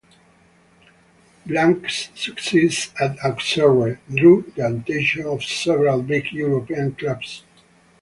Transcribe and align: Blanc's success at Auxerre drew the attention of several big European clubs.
Blanc's 1.45 2.09
success 2.15 2.89
at 2.99 3.19
Auxerre 3.23 3.99
drew 4.11 4.51
the 4.55 4.65
attention 4.65 5.27
of 5.27 5.43
several 5.43 6.01
big 6.01 6.31
European 6.31 6.95
clubs. 6.95 7.43